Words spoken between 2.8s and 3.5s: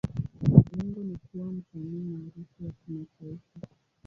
kimataifa.